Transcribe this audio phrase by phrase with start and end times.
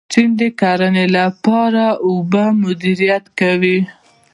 [0.13, 3.79] چین د کرنې لپاره اوبه مدیریت کوي.